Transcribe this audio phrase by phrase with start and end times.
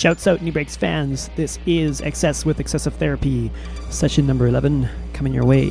[0.00, 1.28] Shouts out Nubreaks fans.
[1.36, 3.50] This is Excess with Excessive Therapy,
[3.90, 5.68] session number 11, coming your way.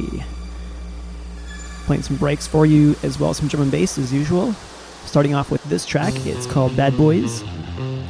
[1.88, 4.54] Playing some breaks for you, as well as some drum and bass as usual.
[5.04, 7.44] Starting off with this track, it's called Bad Boys.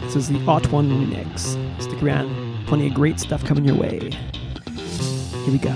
[0.01, 1.81] This is the Ot 1 remix.
[1.81, 4.11] Stick around, plenty of great stuff coming your way.
[5.45, 5.71] Here we go.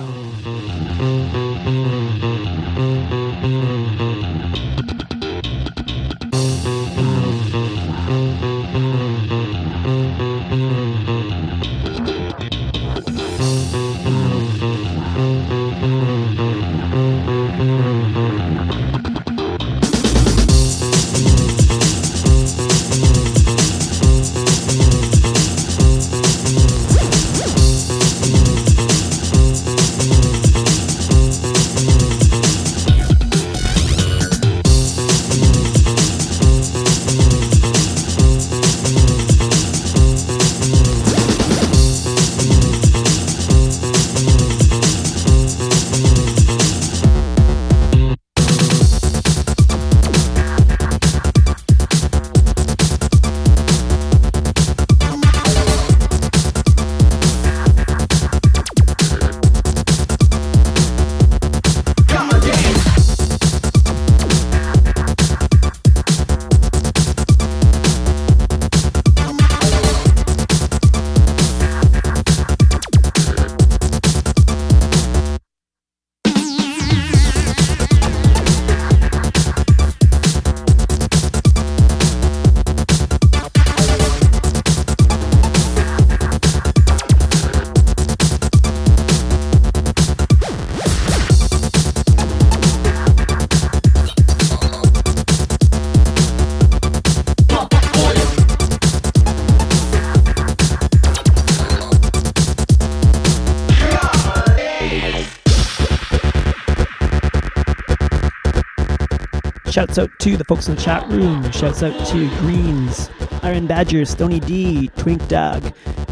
[109.74, 111.50] Shouts out to the folks in the chat room.
[111.50, 113.10] Shouts out to Greens,
[113.42, 115.64] Iron Badger, Stony D, Twink Dog,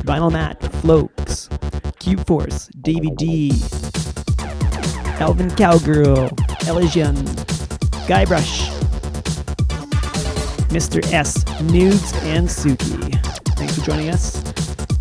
[0.02, 1.48] Vinyl Matt, Flokes,
[2.00, 3.52] Cube Force, Davy D,
[5.20, 6.32] Elvin Cowgirl,
[6.66, 7.16] Elysian,
[8.08, 8.68] Guybrush,
[10.70, 11.14] Mr.
[11.14, 13.24] S, Nudes, and Suki.
[13.58, 14.42] Thanks for joining us.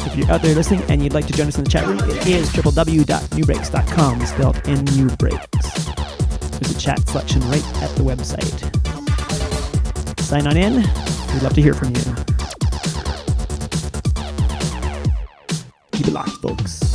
[0.06, 1.98] If you're out there listening and you'd like to join us in the chat room,
[1.98, 5.99] it is www.nubreaks.com, spelled N-U-Breaks.
[6.60, 8.70] There's a chat selection right at the website.
[10.20, 10.74] Sign on in.
[11.32, 12.02] We'd love to hear from you.
[15.92, 16.89] Keep it locked, folks.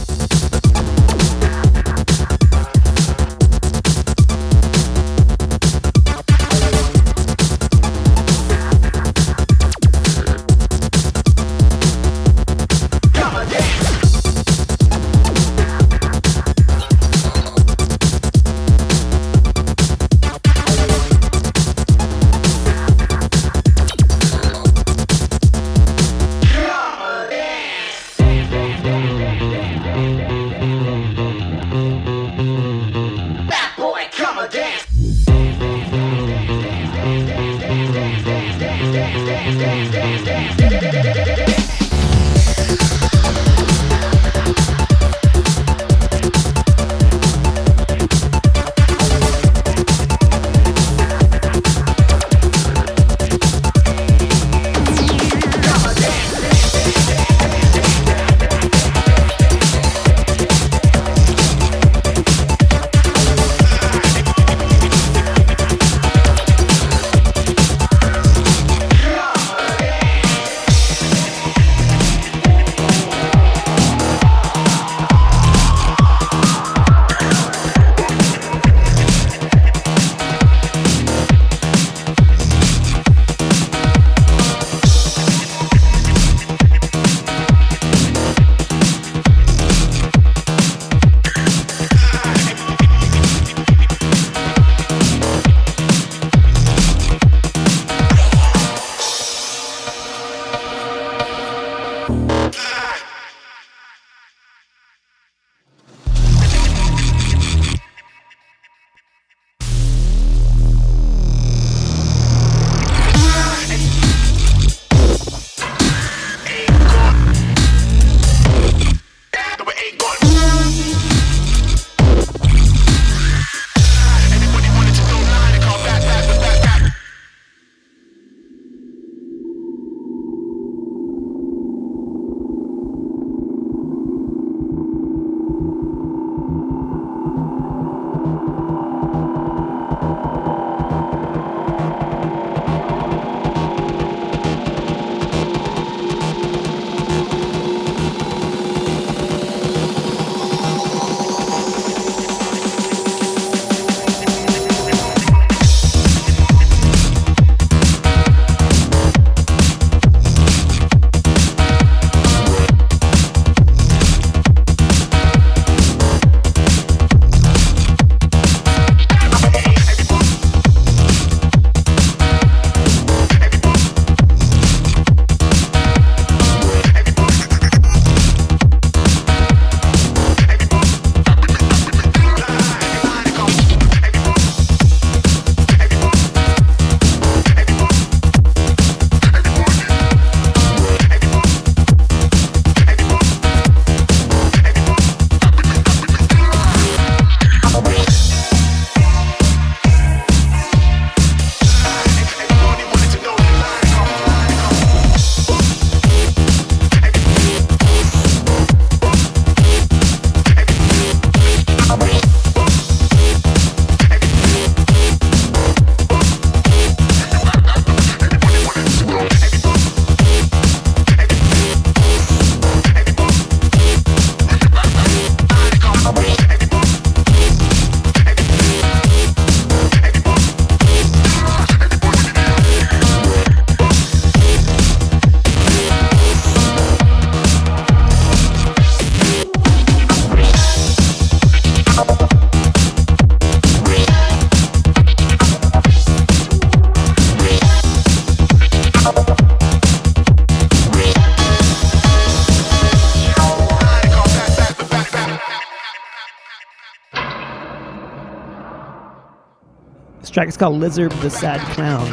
[260.56, 262.10] Is called Lizard the Sad Clown.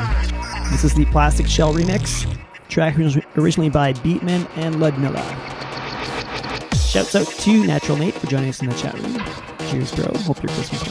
[0.73, 2.27] This is the Plastic Shell remix.
[2.69, 2.97] Track
[3.37, 5.23] originally by Beatman and Ludmilla.
[6.75, 9.23] Shouts out to Natural Nate for joining us in the chat room.
[9.71, 10.07] Cheers, bro.
[10.23, 10.83] Hope your Christmas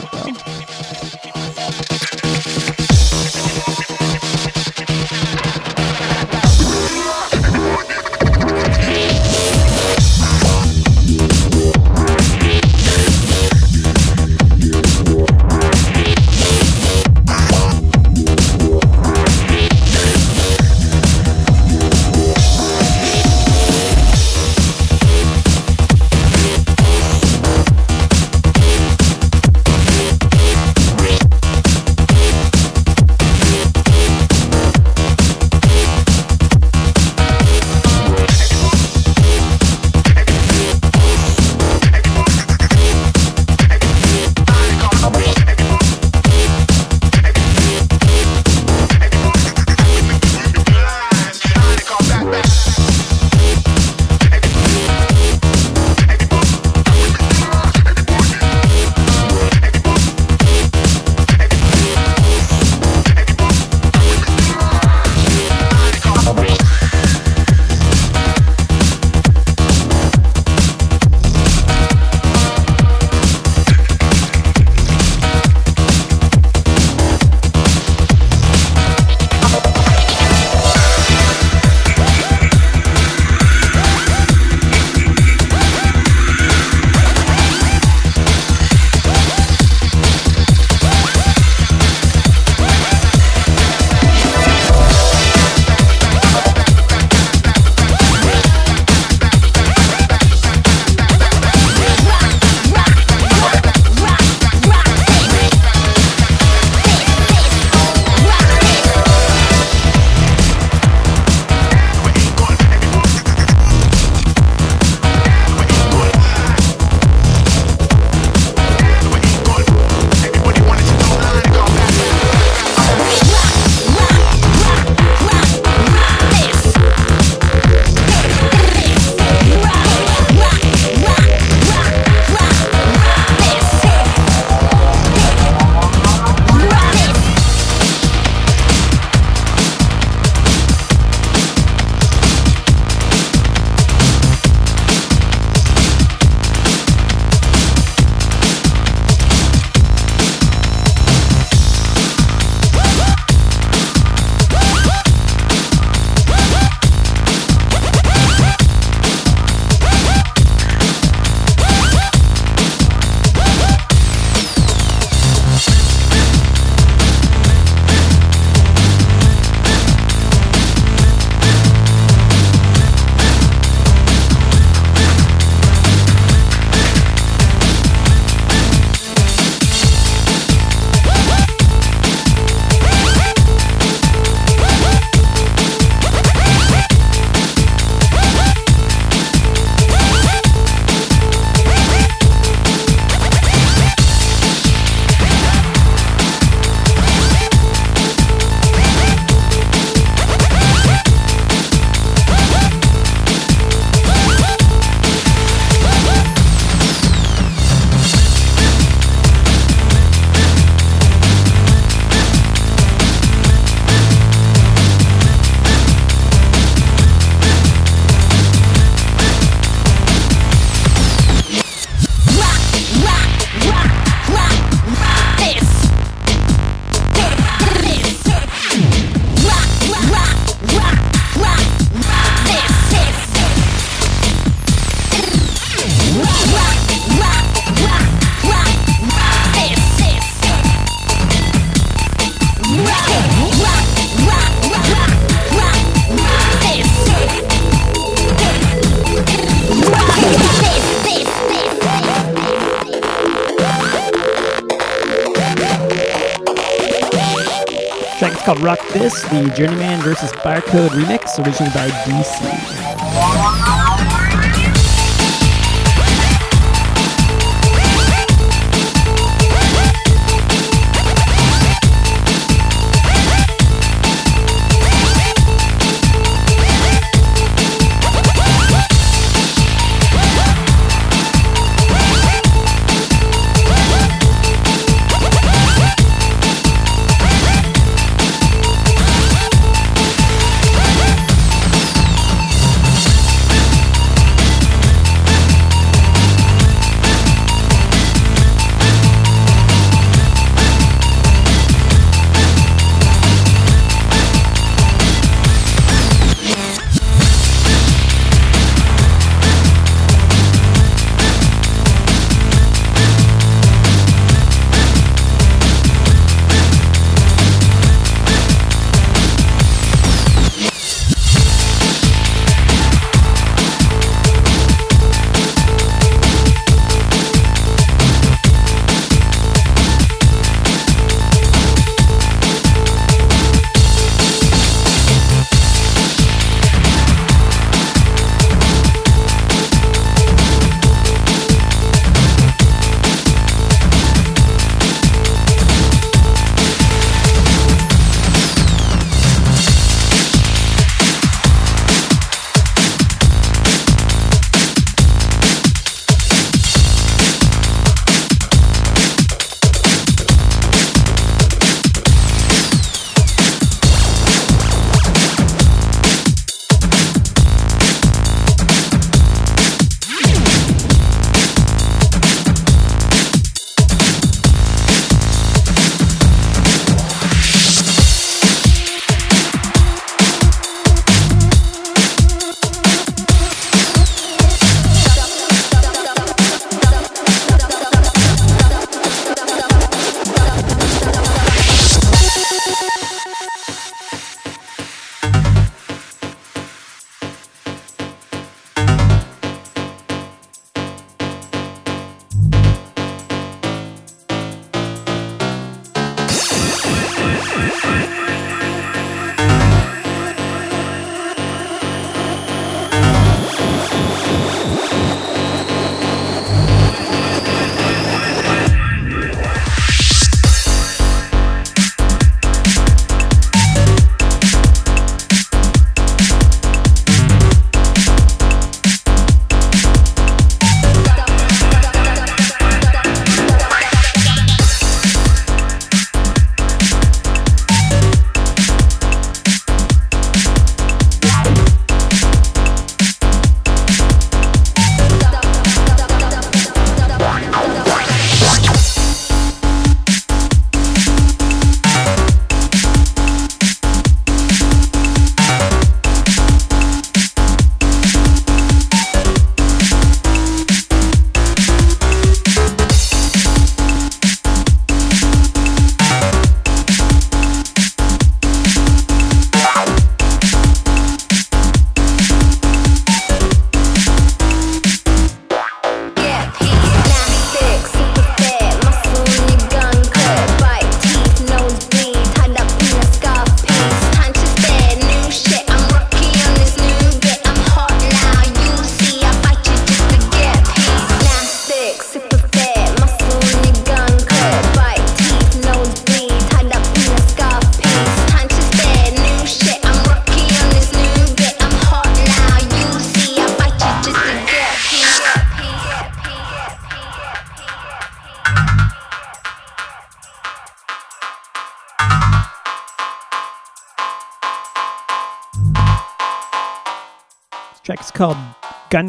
[259.62, 259.91] Journeyman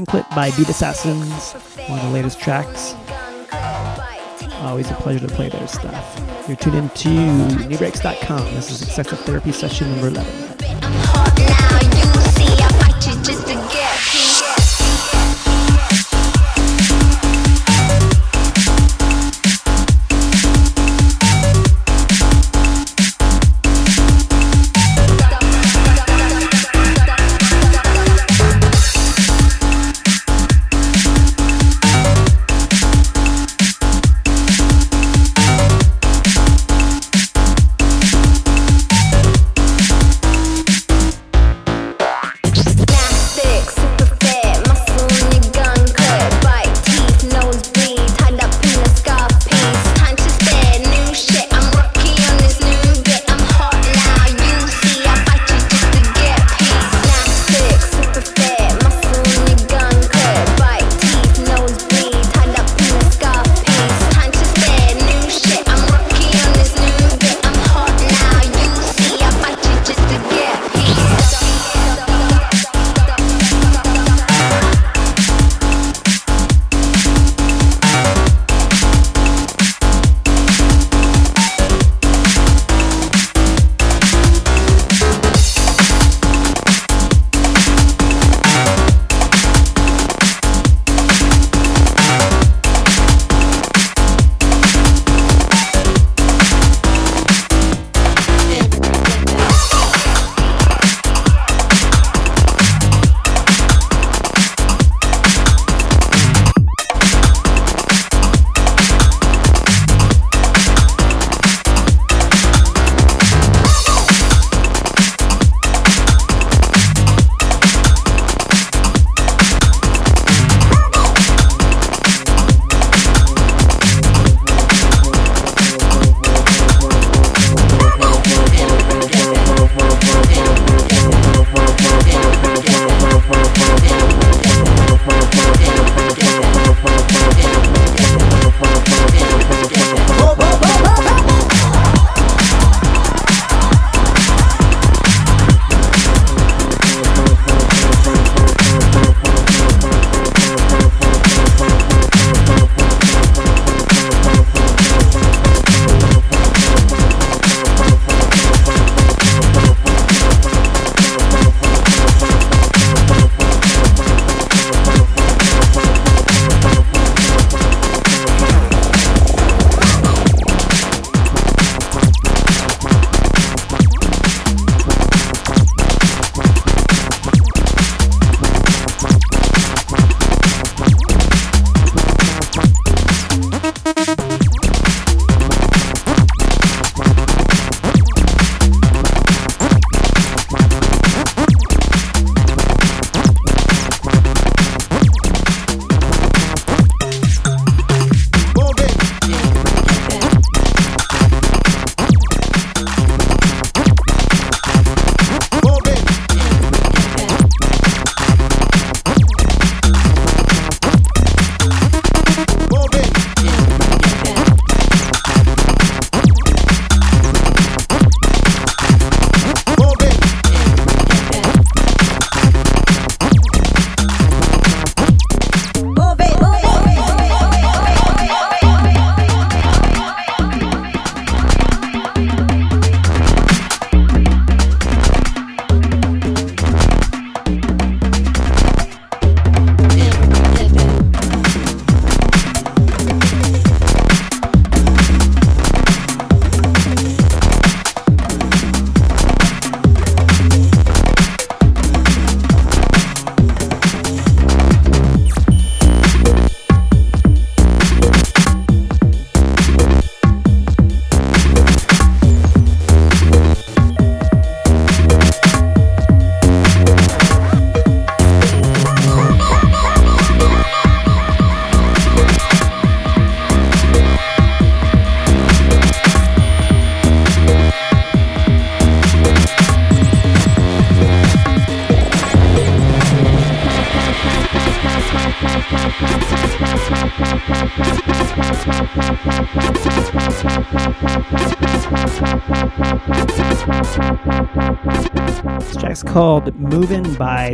[0.06, 1.54] Clip by Beat Assassins,
[1.88, 2.96] one of the latest tracks.
[4.62, 6.46] Always a pleasure to play their stuff.
[6.48, 8.56] You're tuned in to nubreaks.com.
[8.56, 10.53] This is Excessive Therapy session number 11.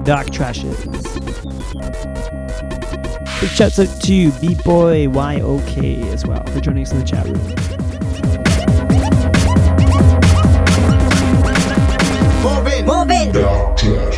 [0.10, 0.78] Moving by Doc Trashes.
[3.42, 5.78] Big shouts out to B-Boy YOK
[6.12, 7.38] as well for joining us in the chat room.
[12.44, 13.32] Moving, moving.
[13.32, 14.09] Dark Trash.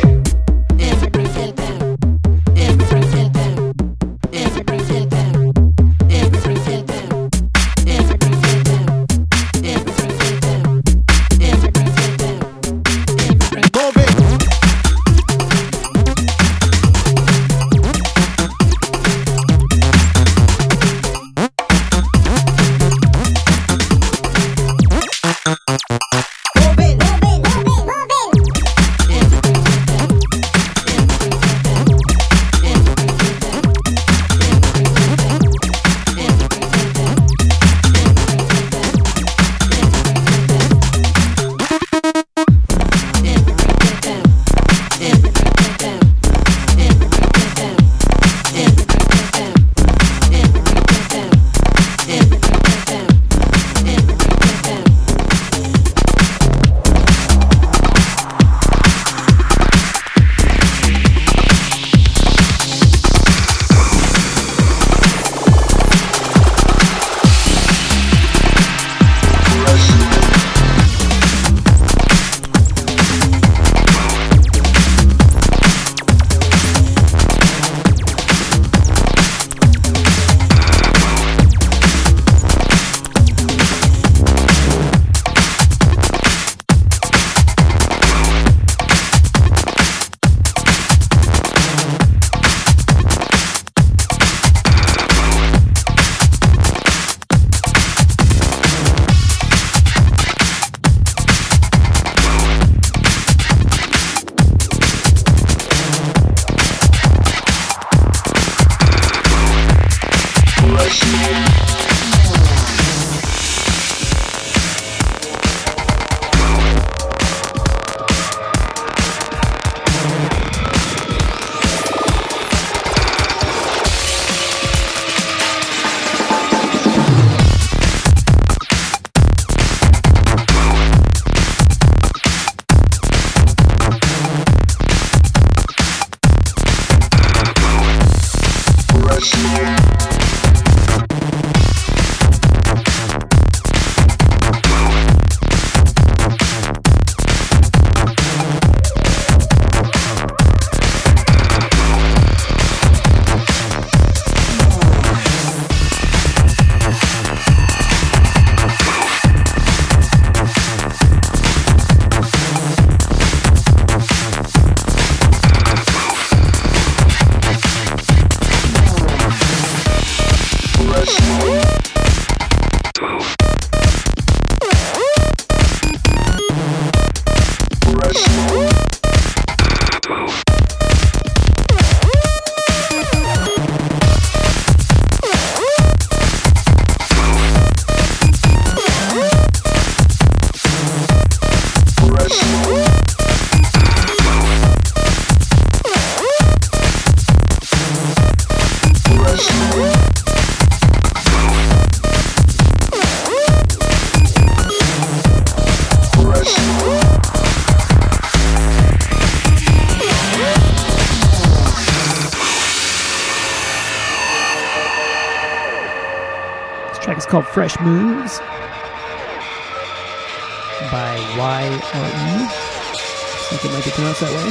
[221.64, 224.50] I think it might be pronounced that way.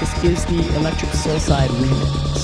[0.00, 2.37] This is the Electric Soulside remix.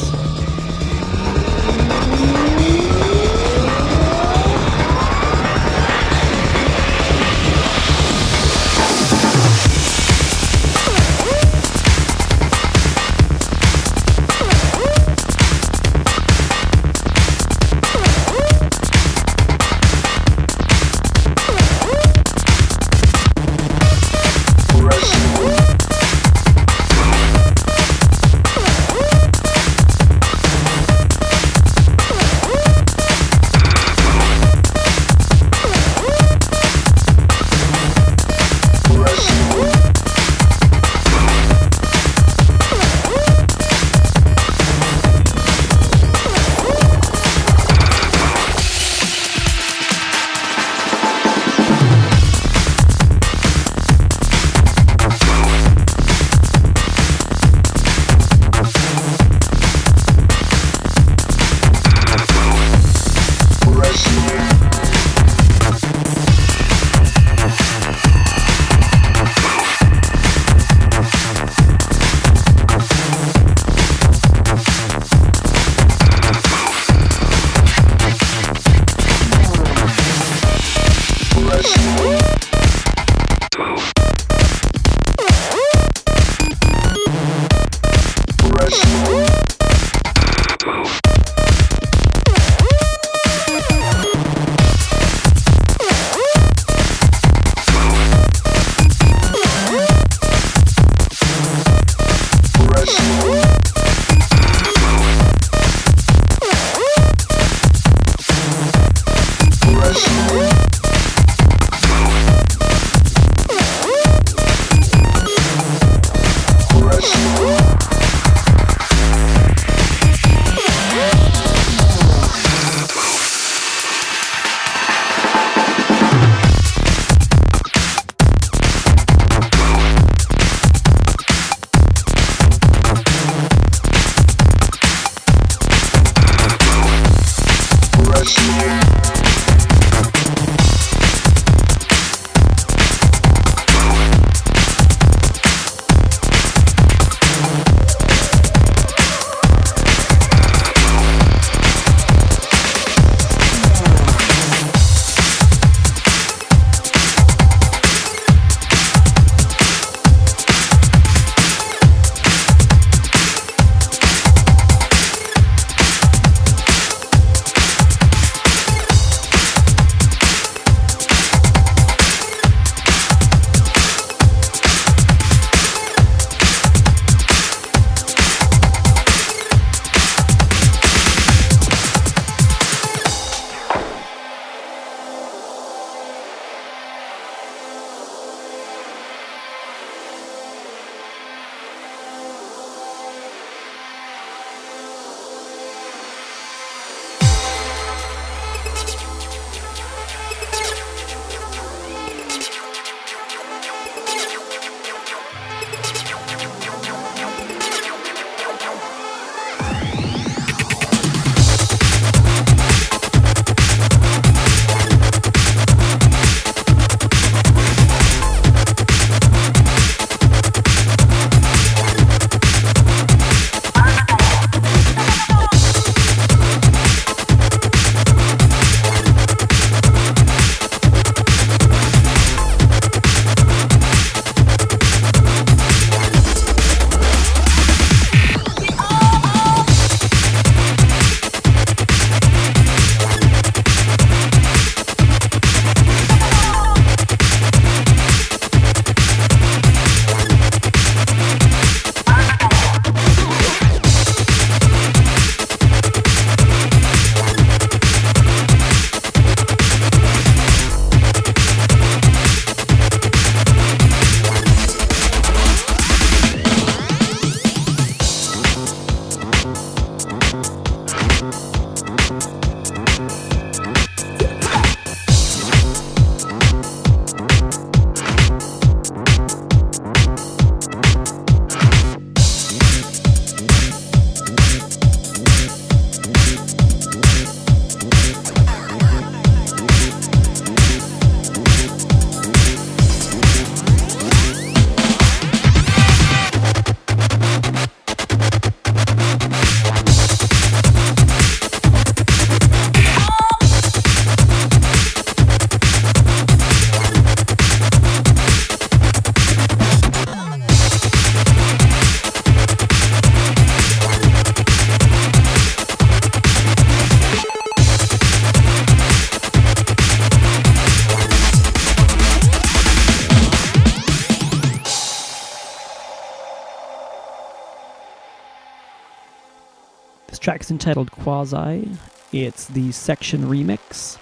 [331.15, 331.71] Quasi.
[332.13, 333.99] It's the section remix.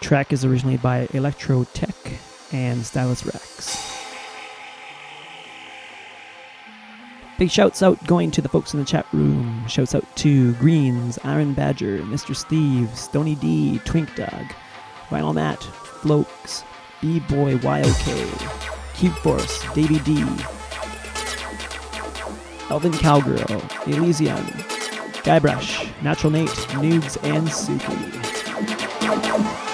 [0.00, 1.94] Track is originally by Electro Tech
[2.52, 4.00] and Stylus Rex.
[7.38, 9.62] Big shouts out going to the folks in the chat room.
[9.68, 12.34] Shouts out to Greens, Iron Badger, Mr.
[12.34, 14.46] Steve, Stony D, Twink Dog,
[15.10, 16.64] Vinyl Matt, Flokes,
[17.02, 20.24] B Boy YOK, Cube Force, Davy D,
[22.70, 24.69] Elvin Cowgirl, Elysian,
[25.22, 29.69] Guybrush, Natural Nate, Nudes, and Suki.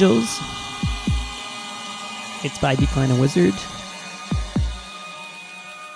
[0.00, 0.40] Angels.
[2.42, 3.52] It's by Deekline and Wizard.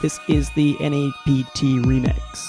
[0.03, 2.43] This is the NAPT remix.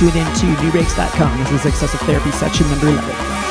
[0.00, 1.38] tune in to nubreaks.com.
[1.40, 3.49] This is Excessive Therapy section number 11.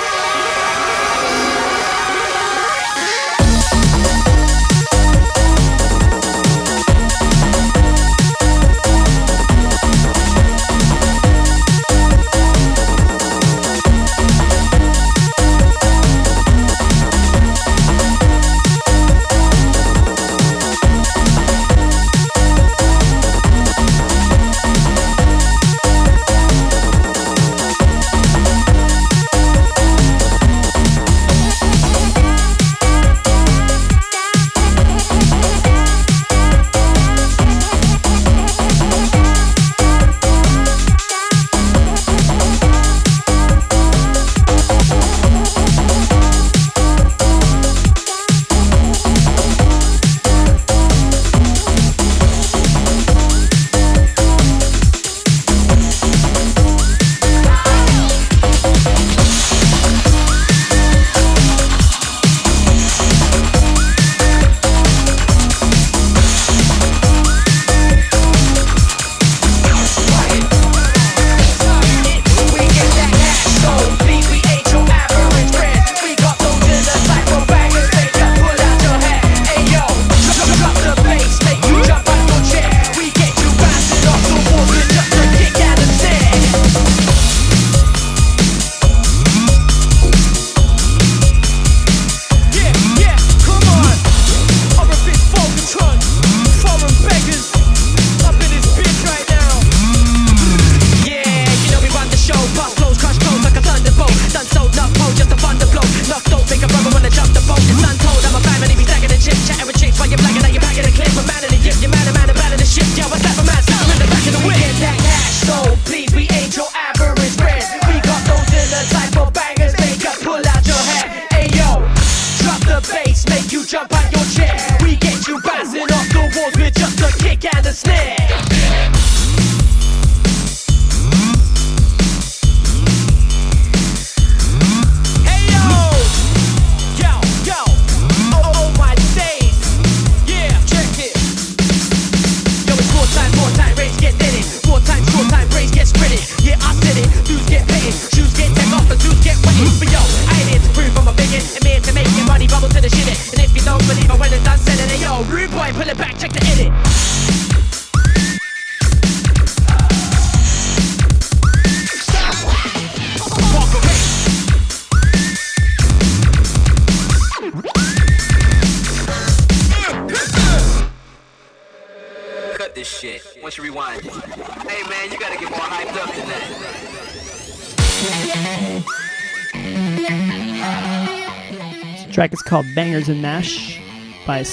[184.40, 184.44] by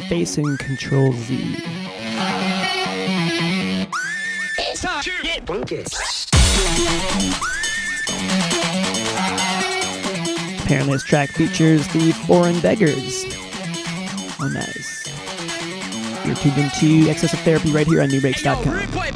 [0.00, 1.56] face, and Control Z.
[4.58, 4.84] It's.
[10.64, 13.24] Apparently, this track features the Foreign Beggars.
[14.40, 15.06] Oh, nice.
[16.26, 19.07] You're tuned into Excessive Therapy right here on Nubreaks.com.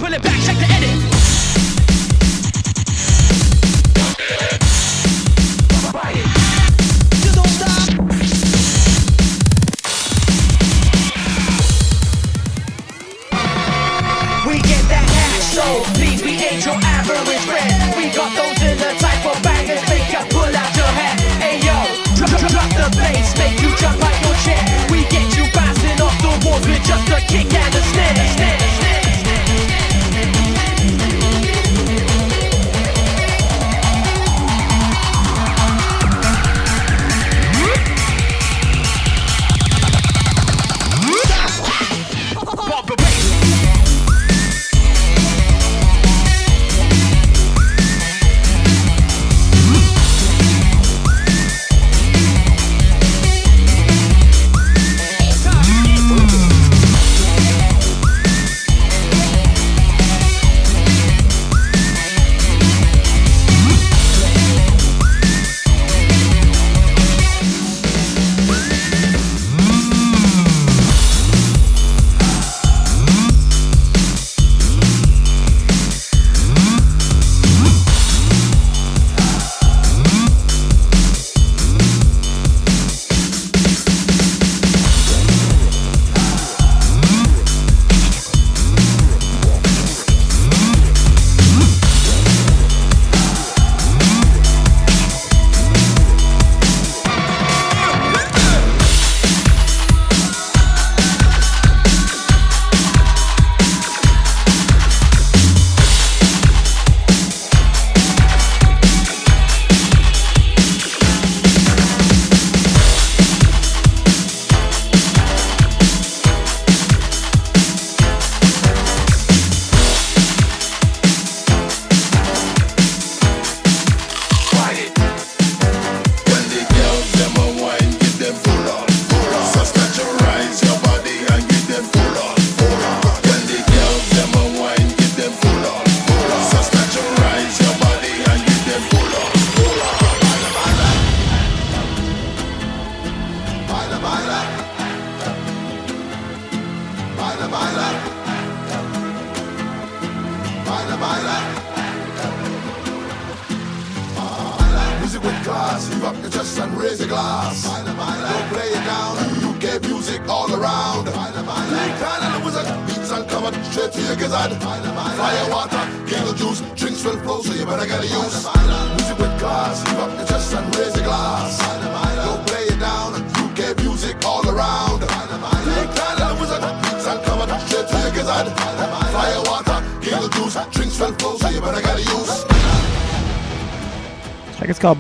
[16.43, 17.71] ain't your average red.
[17.97, 21.17] We got those in the type of bangers, make you pull out your hat.
[21.39, 21.79] Ayo,
[22.17, 24.63] drop, drop, drop the bass, make you jump out your chair.
[24.91, 27.53] We get you bouncing off the walls with just a kick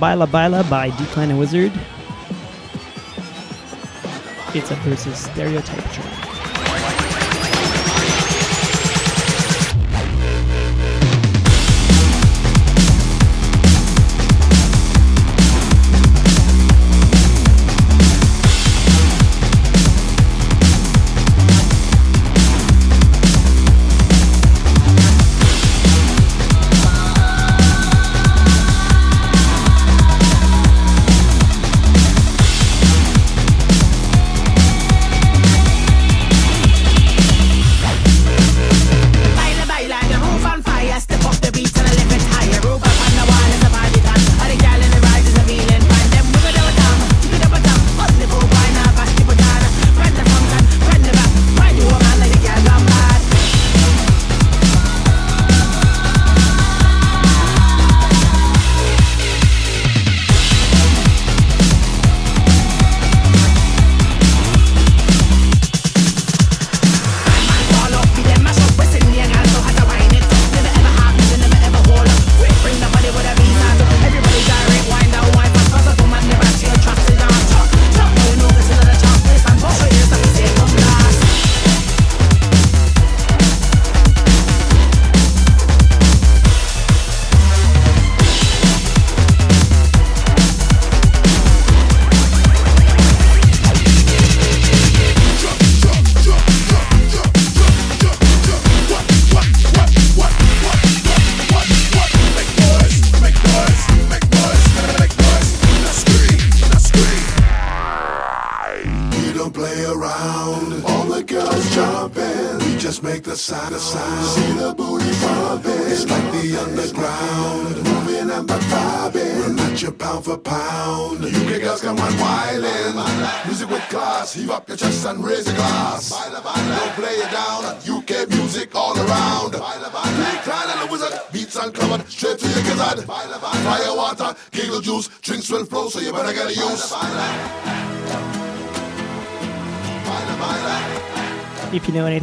[0.02, 1.70] Baila Baila by Deekline and Wizard.
[4.52, 6.21] It's a versus stereotype track.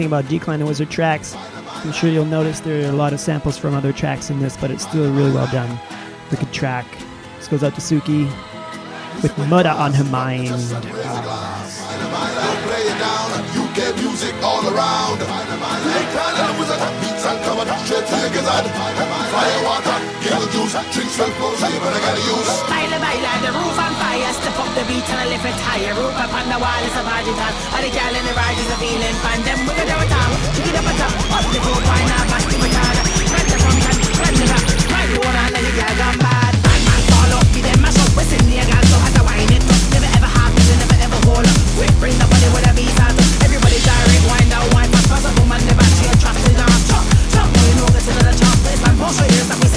[0.09, 3.59] About Deekline and Wizard tracks, I'm sure you'll notice there are a lot of samples
[3.59, 5.79] from other tracks in this, but it's still really well done.
[6.31, 6.87] Wicked track.
[7.37, 8.25] This goes out to Suki
[9.21, 10.49] with Mudda on her mind.
[20.51, 20.61] Down.
[20.69, 20.89] And the to.
[20.89, 20.93] Juice.
[20.93, 22.51] Drinks will flow, so you better get a use.
[22.69, 24.33] Baila, baila, the roof on fire.
[24.33, 25.93] Step up the beat and I lift it higher.
[25.93, 27.53] Roof up on the wall is a body tan.
[27.73, 29.41] All the gal in the ride is a feeling fine.
[29.45, 31.13] Them wiggle their tongue, kick it up a top.
[31.33, 33.01] Hot the food, wine up, bash the banana.
[33.29, 34.65] Bend the front and bend the back.
[34.89, 36.19] Ride the woman like the gal gone.
[36.19, 36.53] Bad
[37.37, 38.09] up, them mash up.
[38.17, 38.55] We the
[38.89, 39.63] so to wine it.
[39.93, 40.29] Never ever
[40.81, 41.57] never ever hold up.
[41.77, 42.73] Quick, bring the with a.
[43.45, 44.65] Everybody direct, down.
[45.09, 45.31] Cause a
[47.69, 49.68] you know, get to the let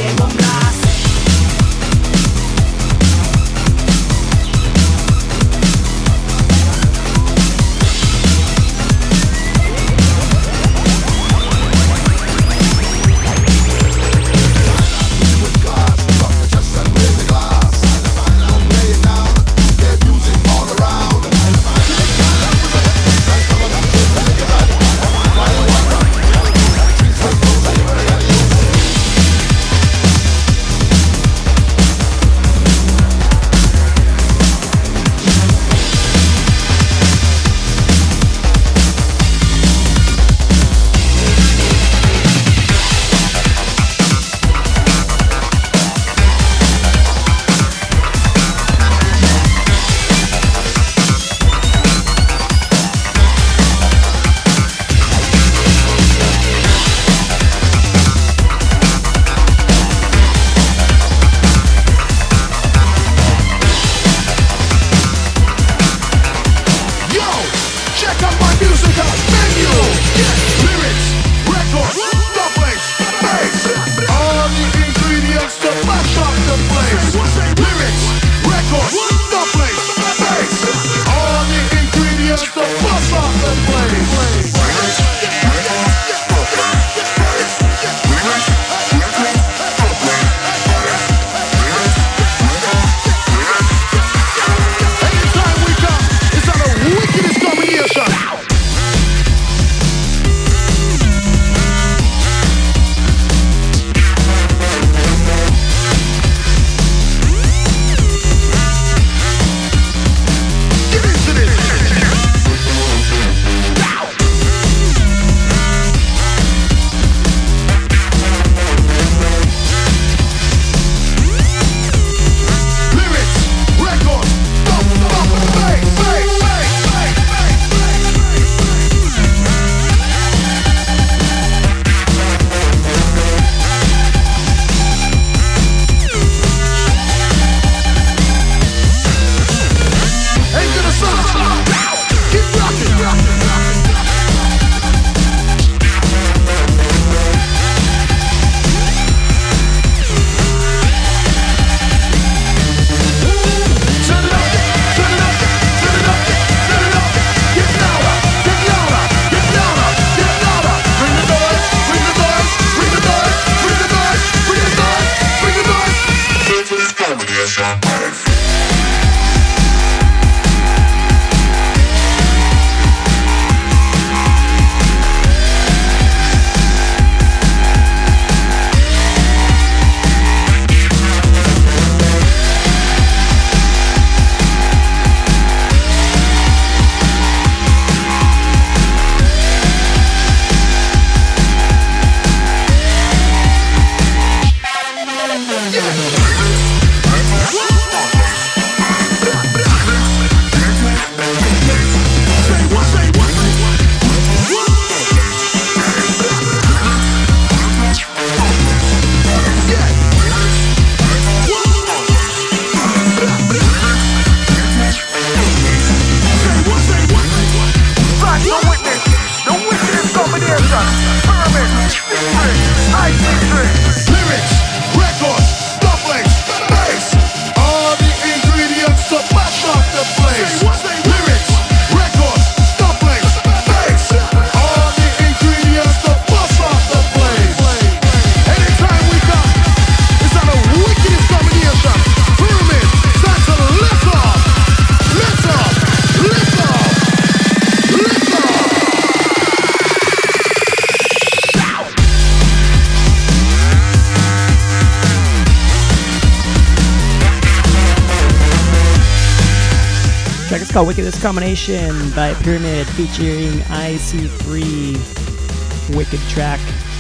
[261.22, 265.96] Combination by Pyramid featuring IC3.
[265.96, 266.58] Wicked track.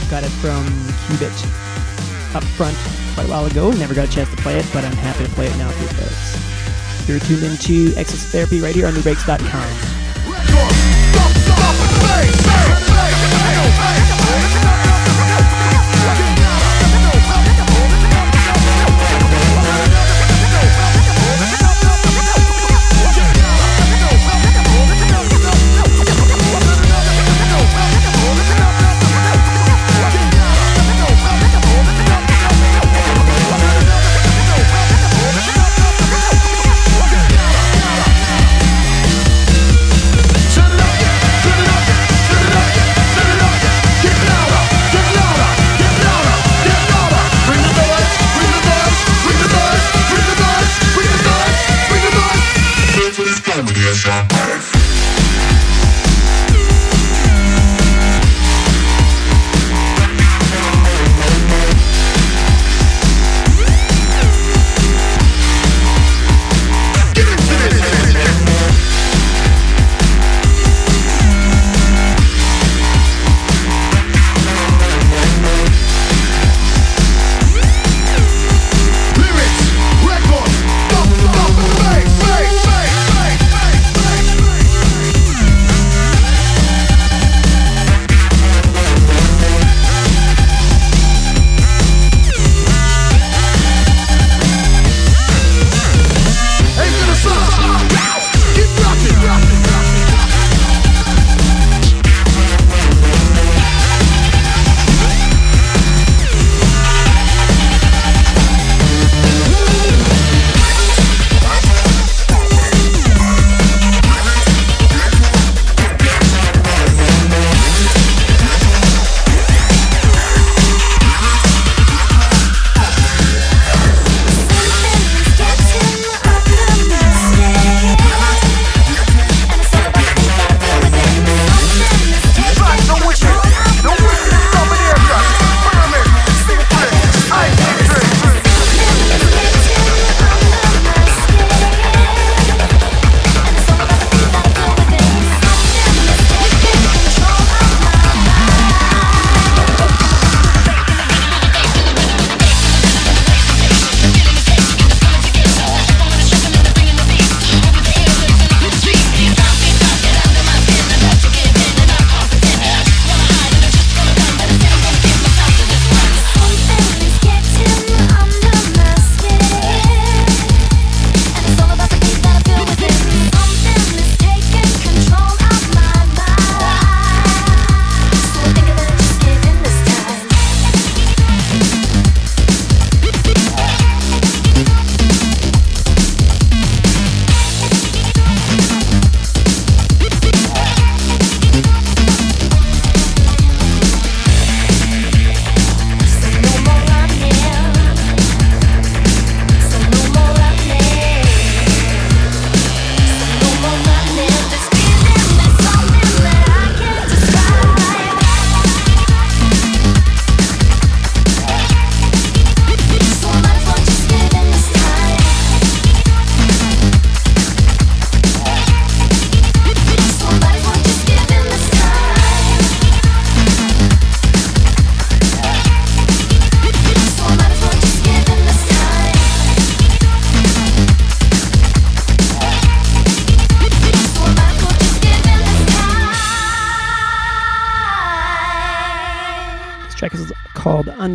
[0.08, 0.64] Got it from
[1.08, 1.34] Qubit
[2.36, 2.76] up front
[3.14, 3.72] quite a while ago.
[3.72, 5.82] Never got a chance to play it, but I'm happy to play it now for
[5.82, 7.08] you folks.
[7.08, 9.91] You're tuned into Excess Therapy right here on nubreaks.com.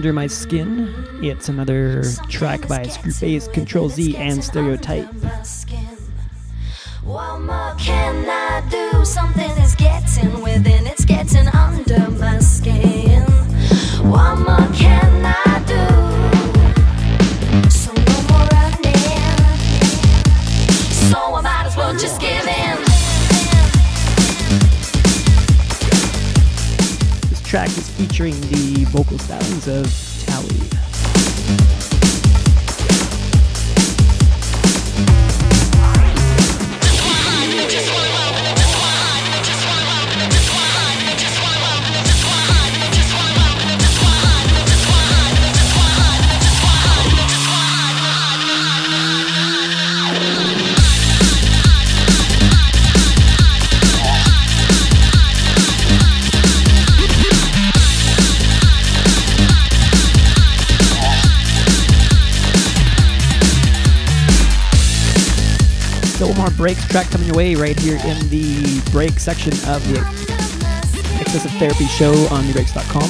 [0.07, 0.93] Under My Skin.
[1.21, 5.05] It's another track by Screwface, Control Z, and Stereotype.
[66.67, 69.99] Breaks track coming your way right here in the break section of the
[71.21, 73.09] Excessive Therapy Show on nubreaks.com.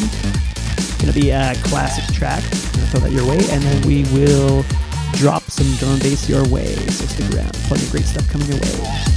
[0.99, 2.43] Gonna be a classic track.
[2.51, 4.63] Gonna throw that your way, and then we will
[5.13, 6.75] drop some drum bass your way.
[6.75, 7.51] So stick around.
[7.65, 9.16] Plenty of great stuff coming your way.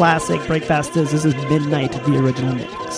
[0.00, 1.10] Classic breakfasters.
[1.10, 2.89] This is Midnight, the original mix.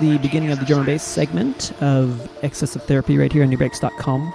[0.00, 4.32] the beginning of the drum bass segment of Excessive Therapy right here on nubreaks.com.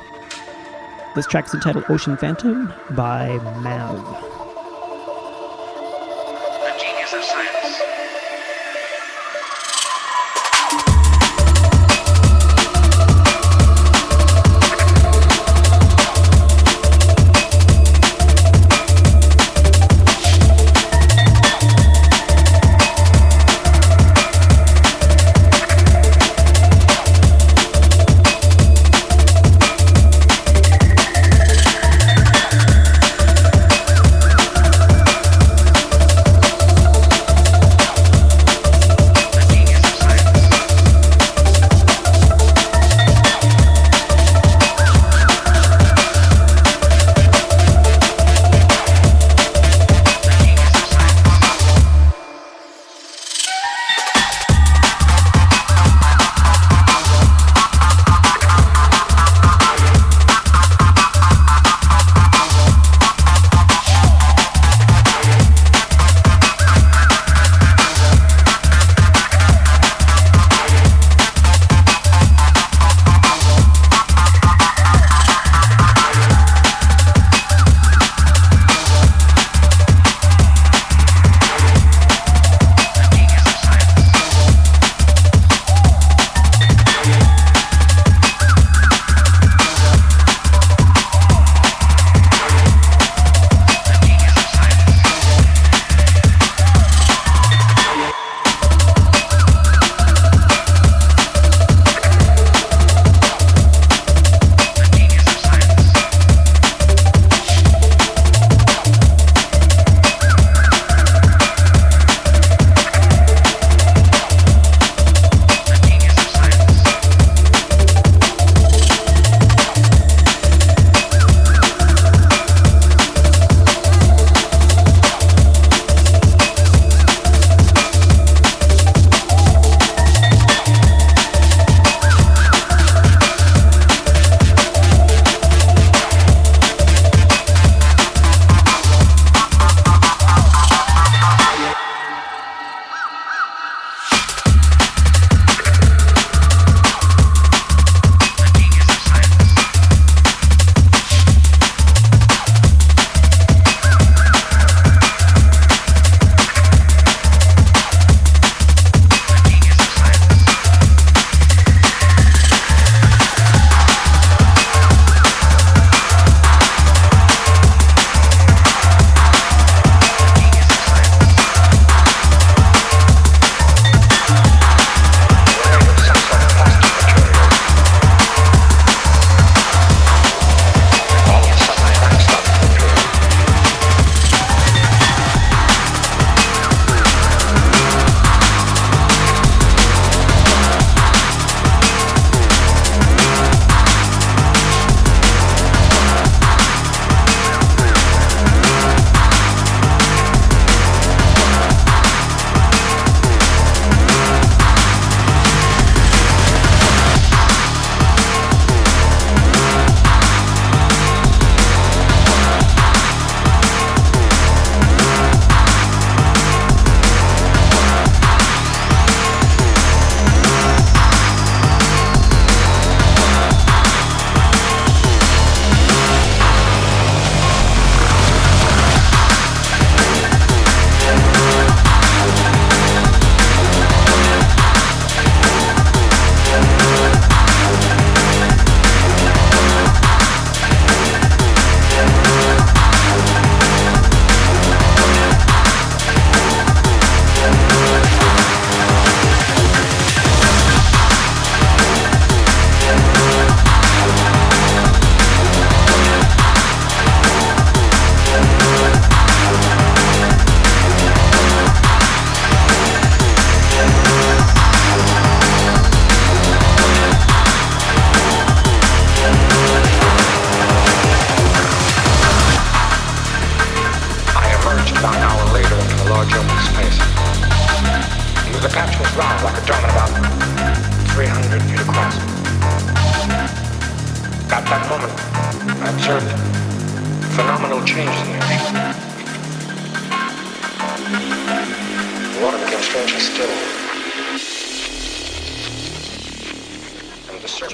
[1.16, 3.30] This track is entitled Ocean Phantom by
[3.62, 4.25] Mav.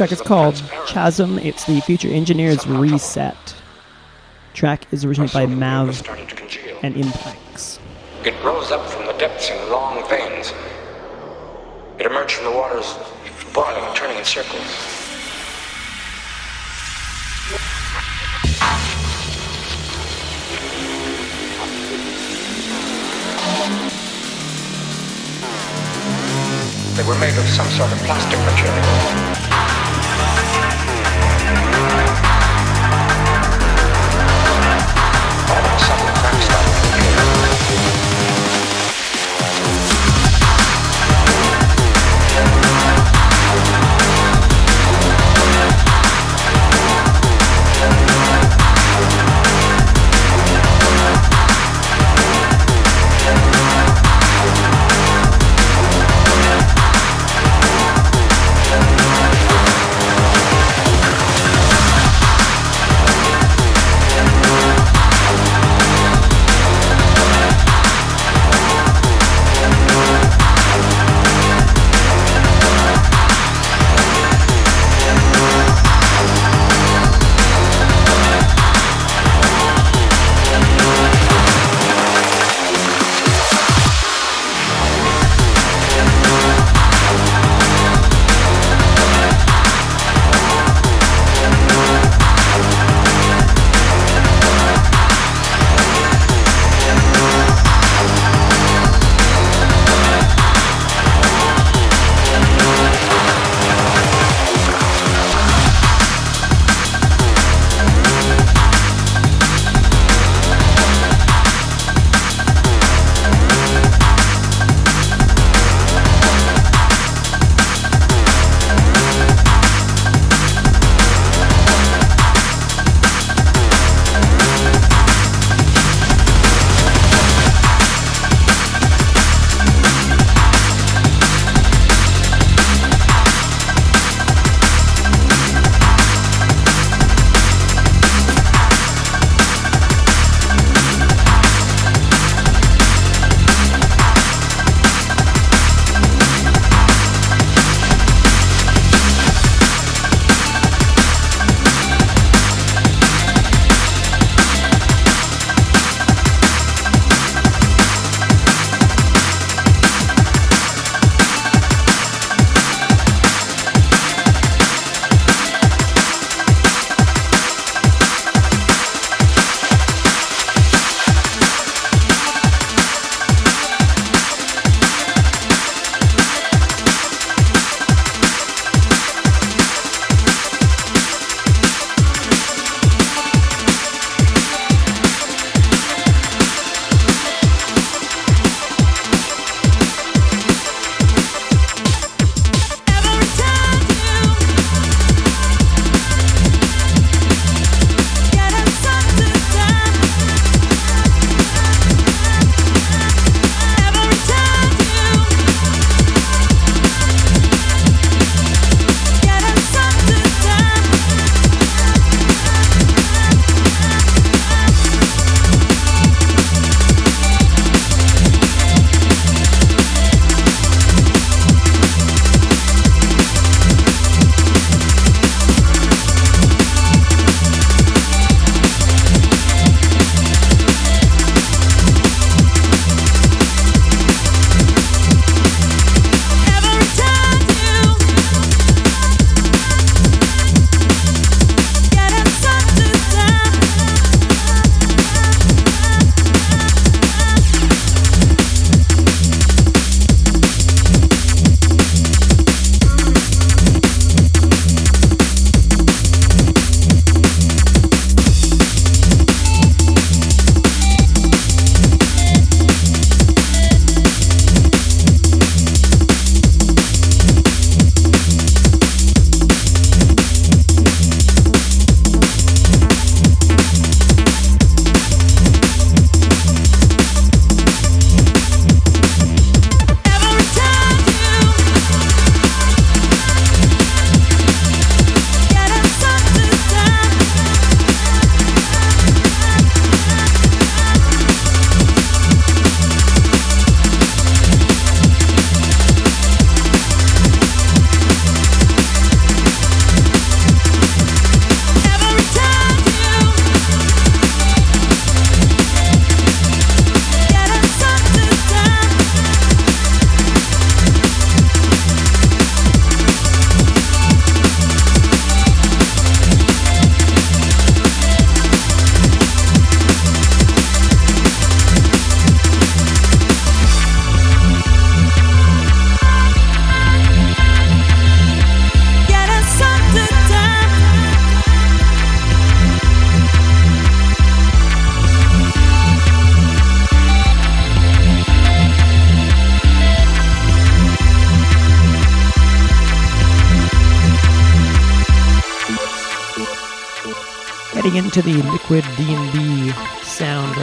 [0.01, 0.55] track is called
[0.87, 1.37] Chasm.
[1.39, 3.55] It's the Future Engineers Reset.
[4.55, 6.01] Track is originally by Mav
[6.81, 7.79] and Implex.
[8.23, 10.53] It rose up from the depths in long veins.
[11.99, 12.97] It emerged from the waters,
[13.53, 15.00] boiling, turning in circles.
[27.01, 28.85] They were made of some sort of plastic material.
[29.09, 29.33] Hmm.
[35.49, 36.20] All of a sudden,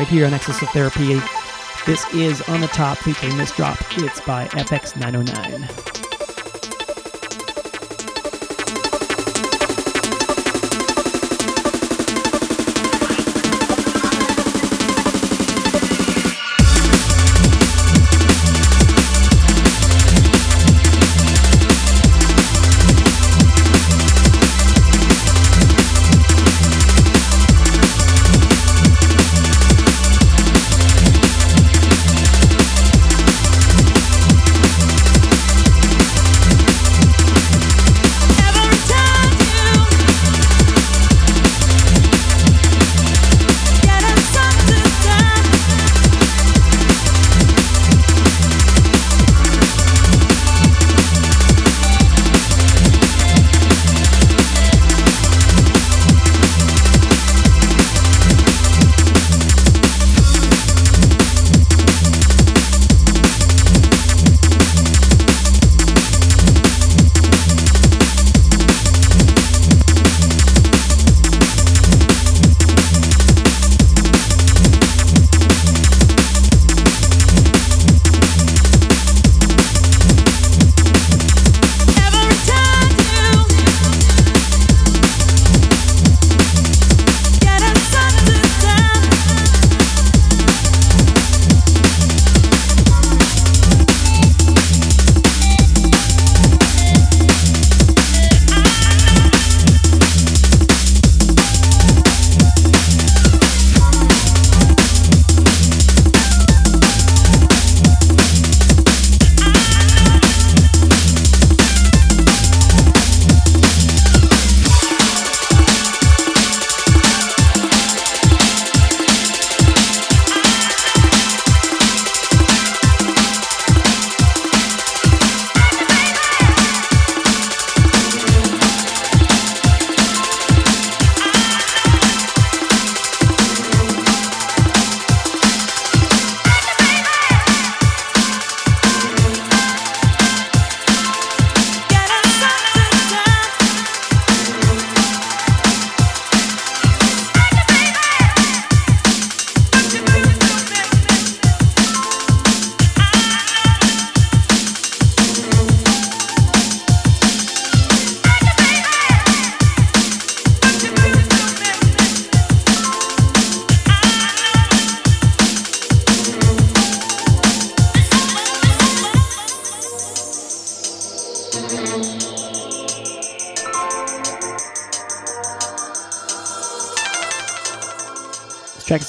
[0.09, 1.21] here on Excessive Therapy.
[1.87, 3.79] This is On the Top featuring this drop.
[3.99, 5.98] It's by FX909.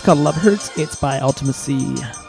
[0.09, 0.75] Called Love Hurts.
[0.75, 2.28] It's by Ultimacy.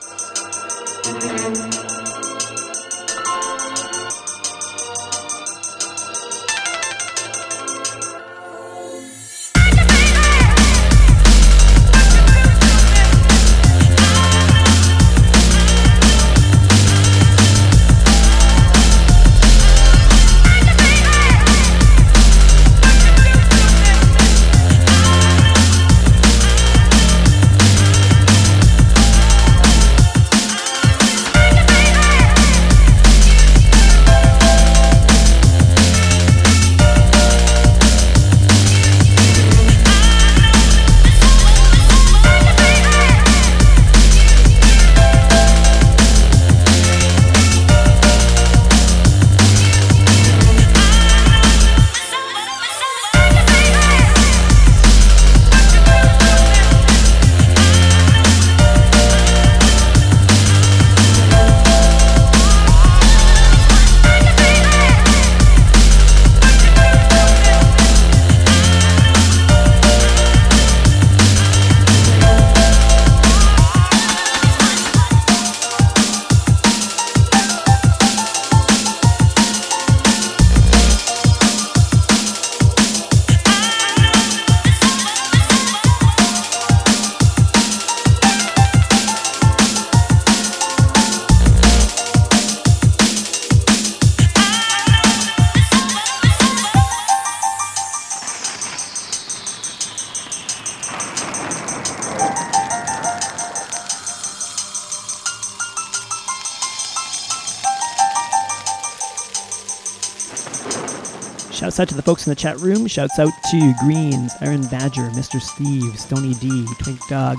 [111.81, 112.87] Out to the folks in the chat room.
[112.87, 115.41] Shouts out to Greens, Iron Badger, Mr.
[115.41, 117.39] Steve, Stony D, Twink Dog,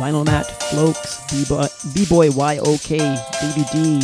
[0.00, 1.20] Vinyl Matt, Flokes,
[1.94, 4.00] B-Boy, YOK, Baby D,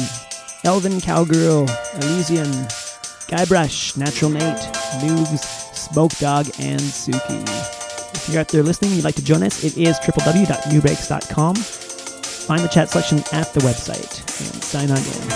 [0.65, 2.53] Elvin Cowgirl, Elysian,
[3.31, 4.59] Guybrush, Natural Nate,
[5.01, 7.43] Noobs, Smoke Dog, and Suki.
[8.15, 11.55] If you're out there listening and you'd like to join us, it is www.nubreaks.com.
[11.55, 15.31] Find the chat section at the website and sign on in.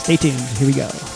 [0.00, 0.40] Stay tuned.
[0.56, 1.09] Here we go.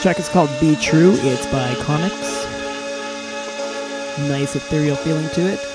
[0.00, 1.12] Track is called Be True.
[1.16, 2.46] It's by Comics.
[4.30, 5.69] Nice ethereal feeling to it.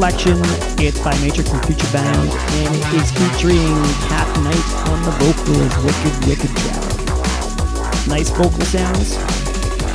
[0.00, 0.40] Reflection.
[0.82, 3.76] It's by Matrix and Futurebound, and it is featuring
[4.08, 5.76] Cat Knight on the vocals.
[5.84, 8.08] Wicked, wicked track.
[8.08, 9.16] Nice vocal sounds.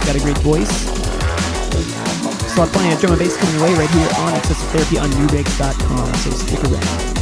[0.05, 0.69] Got a great voice.
[2.53, 5.09] So I'm playing a drum and bass coming away right here on Excessive Therapy on
[5.09, 7.14] nubreaks.com, so stick around.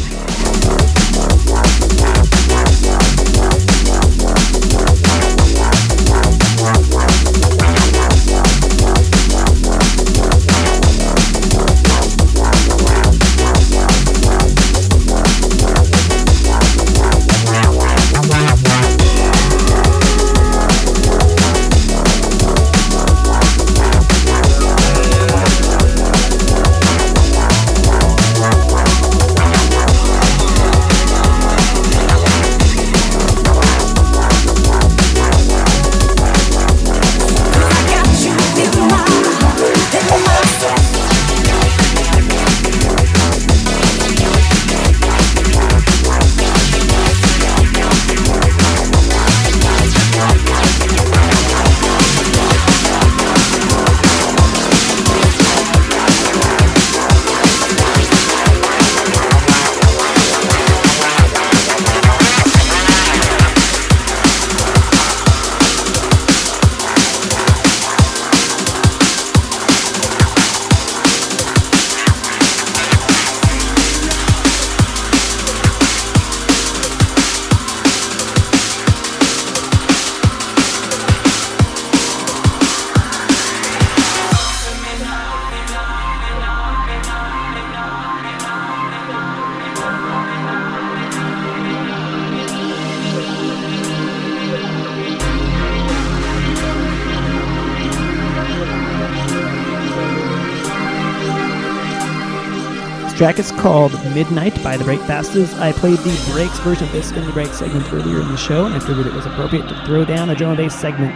[103.63, 105.57] Called Midnight by the Breakfastaz.
[105.57, 108.65] I played the breaks version of this in the break segment earlier in the show,
[108.65, 111.15] and I figured it was appropriate to throw down a drum and bass segment,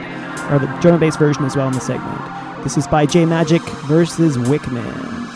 [0.49, 2.63] or the drum and bass version as well in the segment.
[2.63, 5.26] This is by J Majik versus Wickaman.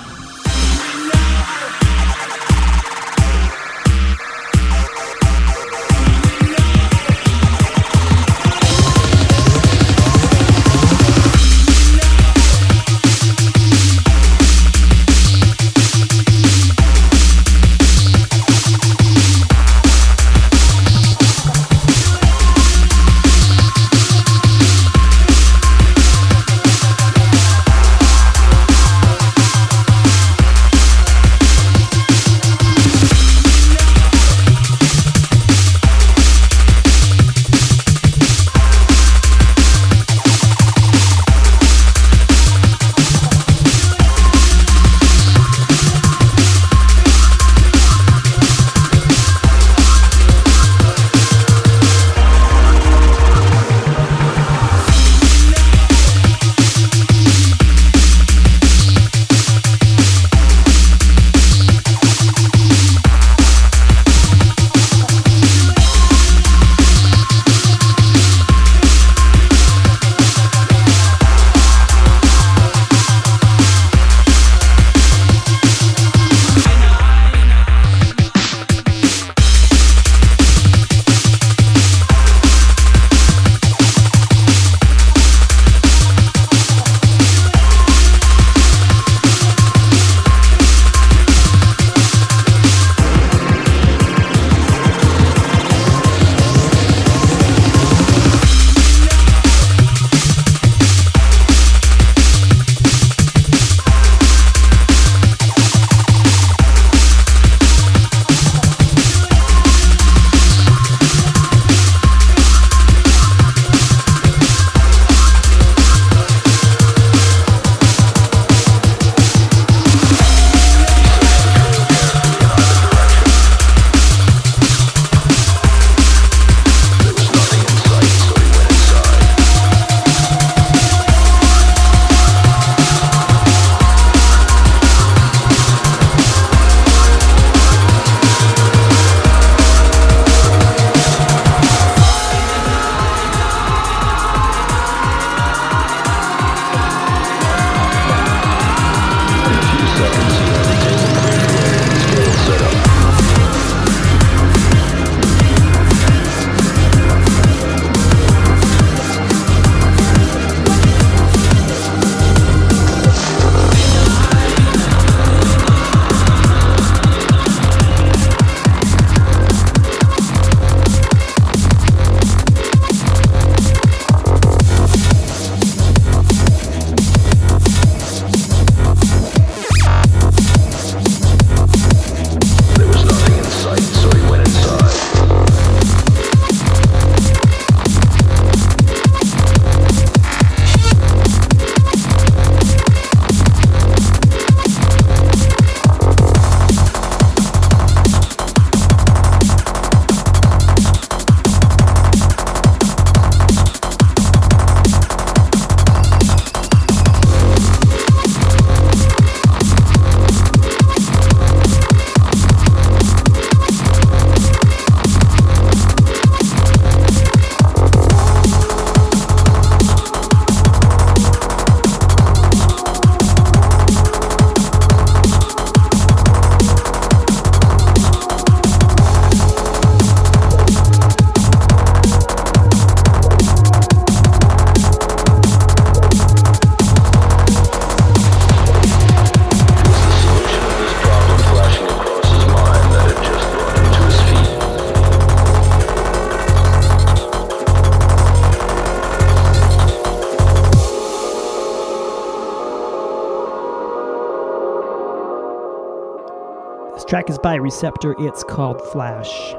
[257.12, 258.16] Track is by Receptor.
[258.20, 259.52] It's called Flash.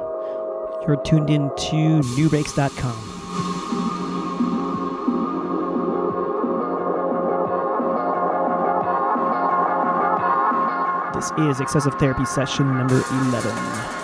[0.86, 2.96] You're tuned in to nubreaks.com.
[11.12, 14.01] This is Excessive Therapy session number 11.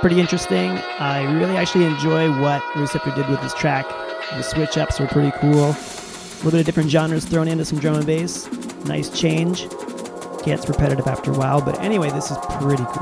[0.00, 0.70] Pretty interesting.
[0.98, 3.86] I really actually enjoy what Receptor did with this track.
[4.30, 5.70] The switch ups were pretty cool.
[5.70, 8.50] A little bit of different genres thrown into some drum and bass.
[8.86, 9.68] Nice change.
[10.44, 12.99] Gets repetitive after a while, but anyway, this is pretty cool.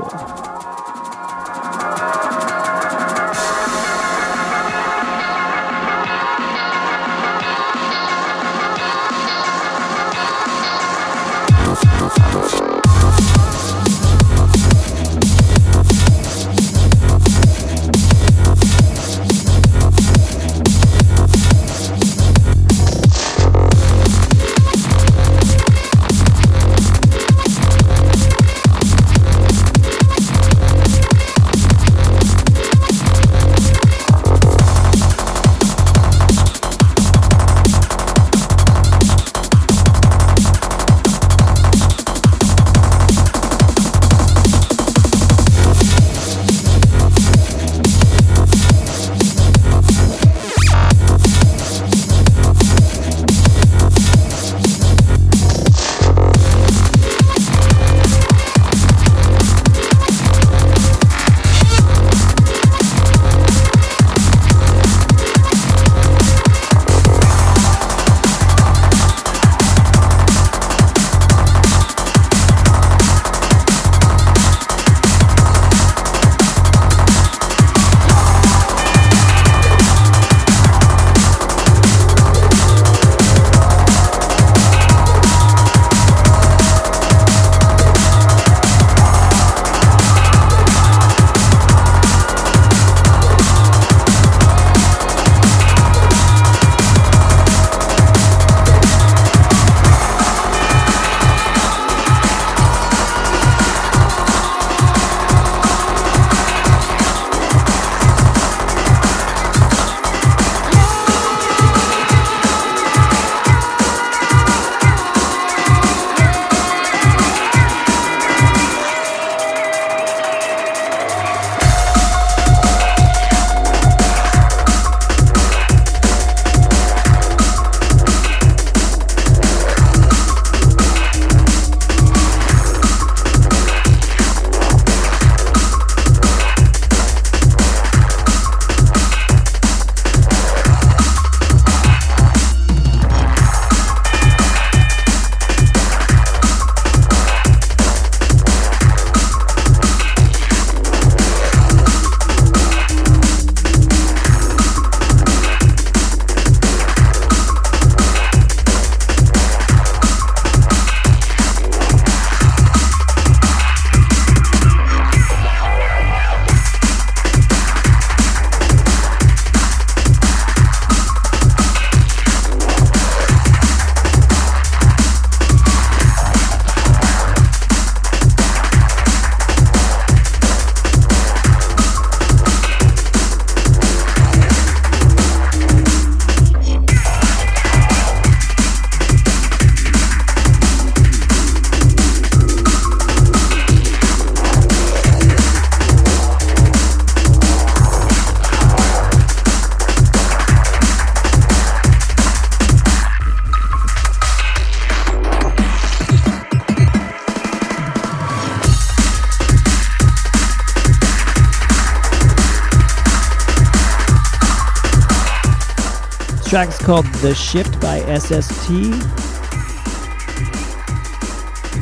[216.65, 218.67] Track's called The Shift by SST.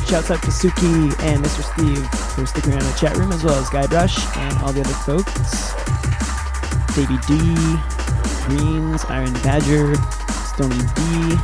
[0.06, 1.64] Shouts out to Suki and Mr.
[1.72, 4.82] Steve for sticking around in the chat room, as well as Guybrush and all the
[4.82, 5.74] other folks.
[6.94, 7.42] Davey D,
[8.46, 9.96] Greens, Iron Badger,
[10.46, 11.36] Stony D,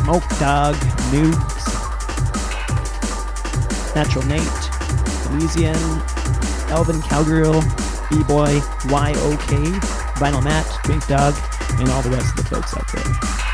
[0.00, 0.76] Smoke Dog,
[1.12, 1.66] Nukes,
[3.94, 4.70] Natural Nate,
[5.26, 5.76] Elysian,
[6.70, 7.60] Elvin Cowgirl,
[8.08, 9.82] B-Boy, YOK,
[10.16, 11.34] Vinyl Matt, Drink Dog,
[11.78, 13.47] and all the rest of the folks out there.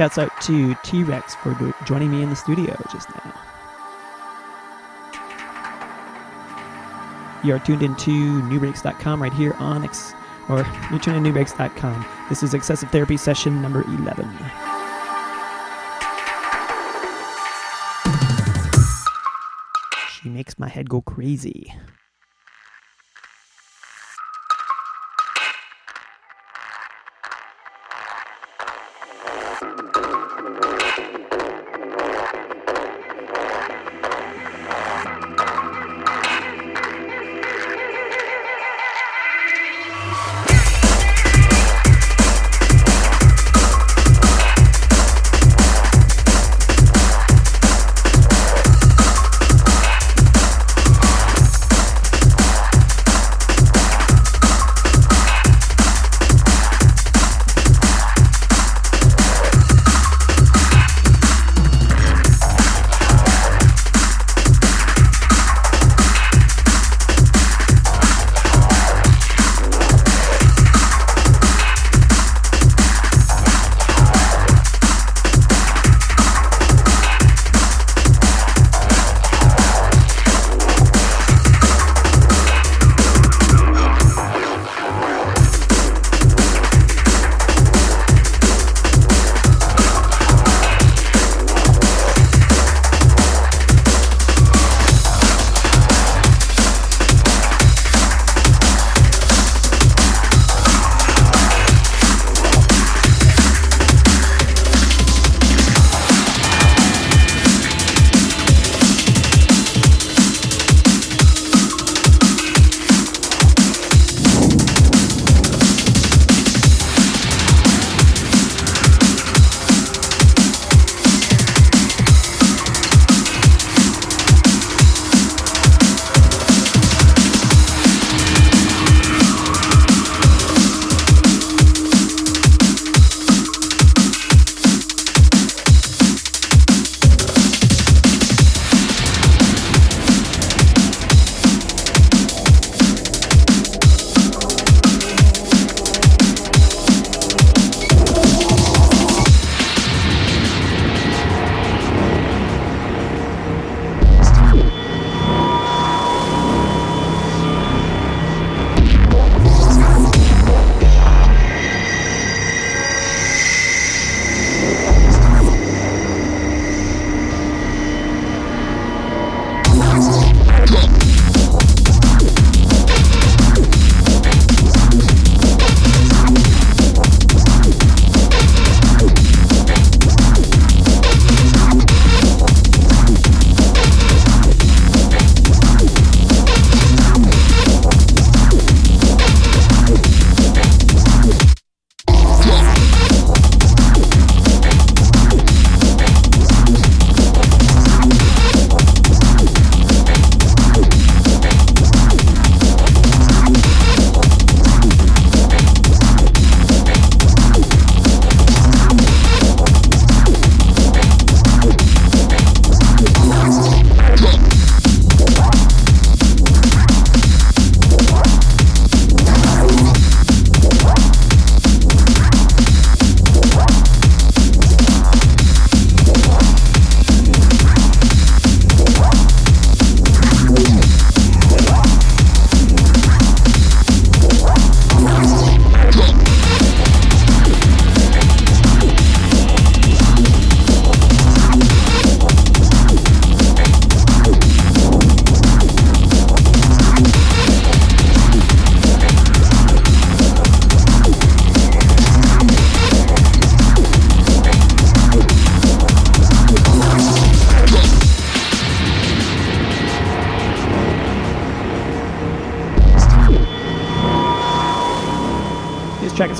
[0.00, 1.54] Shouts out to T Rex for
[1.84, 3.34] joining me in the studio just now.
[7.44, 10.14] You are tuned into nubreaks.com right here on X,
[10.48, 12.06] or you're tuned in nubreaks.com.
[12.30, 14.26] This is Excessive Therapy session number 11.
[20.14, 21.74] She makes my head go crazy.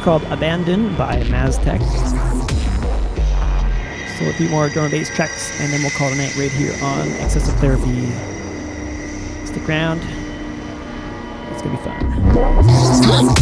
[0.03, 1.79] Called Abandon by Maztec.
[4.19, 6.51] So a few more drum bass tracks, and then we'll call it a night right
[6.51, 8.07] here on Excessive Therapy.
[9.47, 10.01] Stick around.
[11.53, 13.35] It's gonna be fun.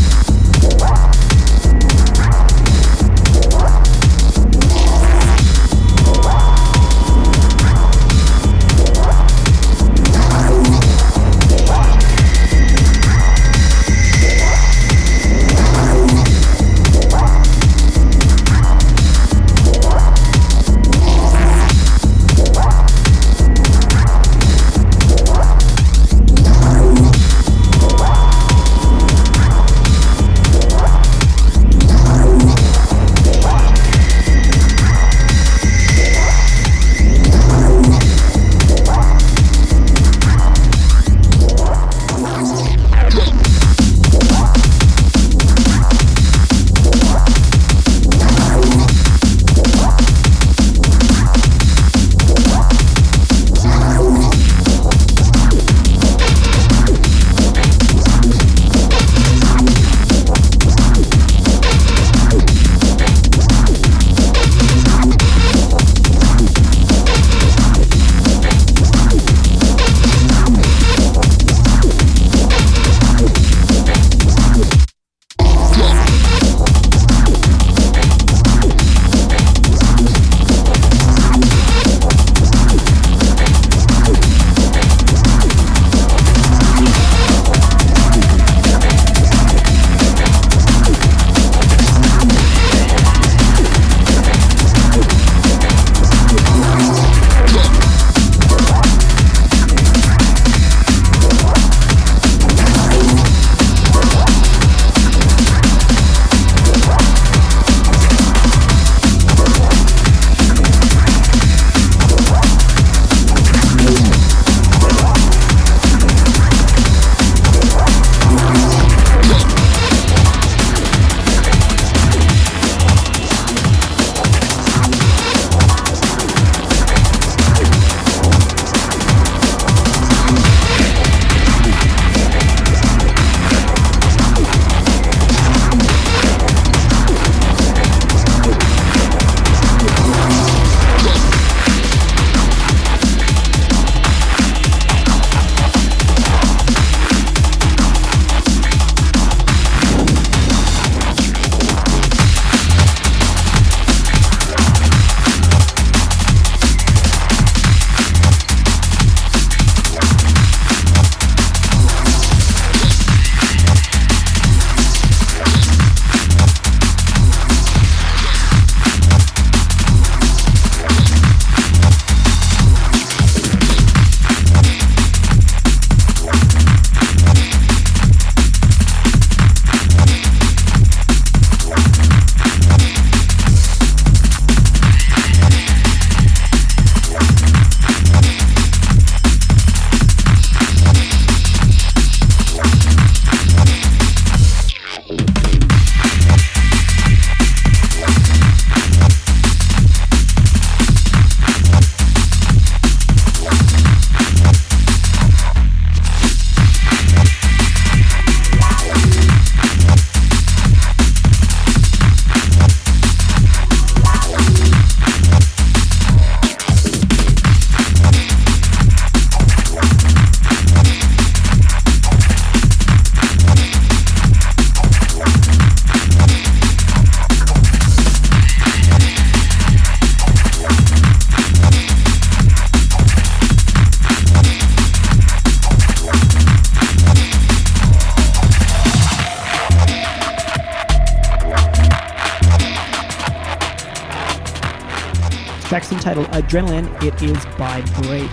[246.18, 247.02] Entitled Adrenaline.
[247.02, 248.30] It is by Break.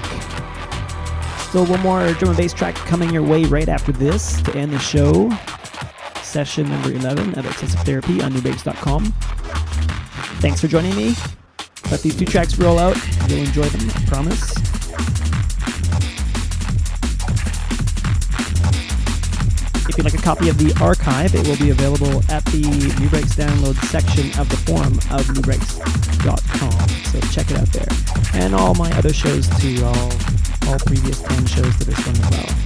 [1.52, 4.74] So one more drum and bass track coming your way right after this to end
[4.74, 5.30] the show.
[6.22, 9.06] Session number 11 of Excessive Therapy on nubreaks.com.
[10.42, 11.16] Thanks for joining me.
[11.92, 12.98] Let these two tracks roll out.
[13.30, 14.52] You'll enjoy them, I promise.
[19.88, 23.36] If you'd like a copy of the archive, it will be available at the Nubreaks
[23.36, 26.75] download section of the forum of nubreaks.com.
[27.32, 27.88] Check it out there.
[28.34, 30.12] And all my other shows too, all,
[30.68, 32.65] all previous 10 shows to this one as well.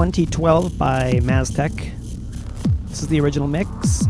[0.00, 1.92] 2012 by Maztec.
[2.88, 4.06] This is the original mix.